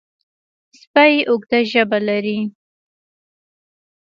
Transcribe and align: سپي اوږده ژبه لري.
سپي 0.79 1.13
اوږده 1.29 1.59
ژبه 1.71 1.99
لري. 2.07 2.39